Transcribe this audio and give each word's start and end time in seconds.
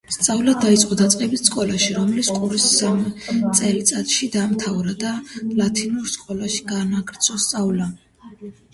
სწავლა 0.13 0.53
დაიწყო 0.61 0.95
დაწყებით 1.01 1.49
სკოლაში, 1.49 1.91
რომლის 1.97 2.31
კურსი 2.39 2.71
სამ 2.79 3.05
წელიწადში 3.61 4.33
დაამთავრა 4.39 4.99
და 5.07 5.15
ლათინურ 5.63 6.13
სკოლაში 6.19 6.69
განაგრძო 6.77 7.43
სწავლა. 7.49 7.95